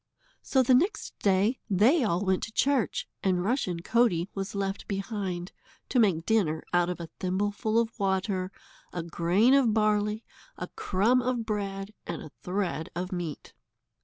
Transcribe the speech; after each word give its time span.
So 0.41 0.63
the 0.63 0.73
next 0.73 1.13
day 1.19 1.59
they 1.69 2.03
all 2.03 2.25
went 2.25 2.41
to 2.45 2.51
church, 2.51 3.07
and 3.21 3.43
Rushen 3.45 3.81
Coatie 3.83 4.29
was 4.33 4.55
left 4.55 4.87
behind, 4.87 5.51
to 5.89 5.99
make 5.99 6.25
dinner 6.25 6.63
out 6.73 6.89
of 6.89 6.99
a 6.99 7.09
thimbleful 7.19 7.77
of 7.77 7.99
water, 7.99 8.51
a 8.91 9.03
grain 9.03 9.53
of 9.53 9.75
barley, 9.75 10.25
a 10.57 10.69
crumb 10.69 11.21
of 11.21 11.45
bread, 11.45 11.93
and 12.07 12.23
a 12.23 12.31
thread 12.41 12.89
of 12.95 13.11
meat. 13.11 13.53